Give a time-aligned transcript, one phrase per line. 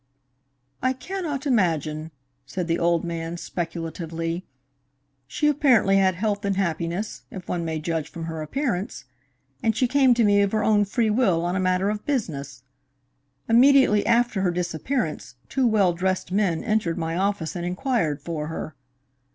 [0.81, 2.09] "I cannot imagine,"
[2.47, 4.47] said the old man speculatively.
[5.27, 9.05] "She apparently had health and happiness, if one may judge from her appearance,
[9.61, 12.63] and she came to me of her own free will on a matter of business.
[13.47, 18.73] Immediately after her disappearance, two well dressed men entered my office and inquired for her.